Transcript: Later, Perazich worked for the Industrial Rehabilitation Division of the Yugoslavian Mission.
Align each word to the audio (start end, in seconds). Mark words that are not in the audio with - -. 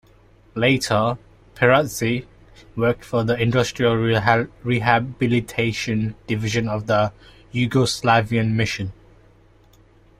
Later, 0.55 1.19
Perazich 1.53 2.25
worked 2.75 3.05
for 3.05 3.23
the 3.23 3.39
Industrial 3.39 3.95
Rehabilitation 4.63 6.15
Division 6.25 6.67
of 6.67 6.87
the 6.87 7.13
Yugoslavian 7.53 8.53
Mission. 8.53 8.93